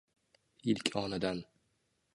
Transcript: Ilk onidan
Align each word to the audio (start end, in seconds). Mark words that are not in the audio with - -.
Ilk 0.71 0.91
onidan 1.03 1.45